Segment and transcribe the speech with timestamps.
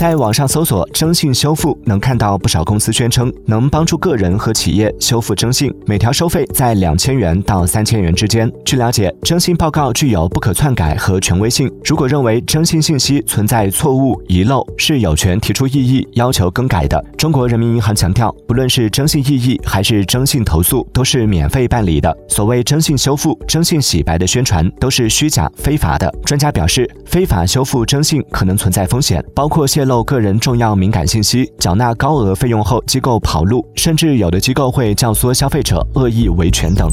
[0.00, 8.50] 在网上搜索“征信修复”，能看到不少公司宣称能帮助个人和企业修复征信，每条收费在两千元到三千元之间。
[8.64, 16.98] 据了解，征信报告具有不可篡改和权威性，如果认为征信信息存在错误遗漏，是有权提出异议，要求更改的。
[17.18, 22.16] 中国人民银行强调，不论是征信异议还是征信投诉，都是免费办理的。
[22.26, 26.10] 所谓征信修复、征信洗白的宣传都是虚假非法的。
[26.24, 30.02] 专家表示，非法修复征信可能存在风险，包括泄露。
[30.04, 36.88] 个人重要敏感信息，缴纳高额费用后，机构跑路，甚至有的机构会教唆消费者恶意维权等。